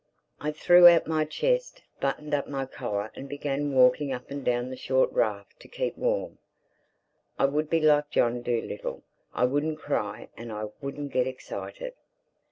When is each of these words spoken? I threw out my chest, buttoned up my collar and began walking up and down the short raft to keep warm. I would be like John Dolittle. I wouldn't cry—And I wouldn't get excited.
I 0.39 0.51
threw 0.51 0.87
out 0.87 1.05
my 1.05 1.25
chest, 1.25 1.83
buttoned 1.99 2.33
up 2.33 2.47
my 2.47 2.65
collar 2.65 3.11
and 3.13 3.29
began 3.29 3.71
walking 3.75 4.11
up 4.11 4.31
and 4.31 4.43
down 4.43 4.71
the 4.71 4.75
short 4.75 5.11
raft 5.13 5.59
to 5.59 5.67
keep 5.67 5.95
warm. 5.95 6.39
I 7.37 7.45
would 7.45 7.69
be 7.69 7.81
like 7.81 8.09
John 8.09 8.41
Dolittle. 8.41 9.03
I 9.31 9.45
wouldn't 9.45 9.77
cry—And 9.77 10.51
I 10.51 10.69
wouldn't 10.81 11.11
get 11.13 11.27
excited. 11.27 11.93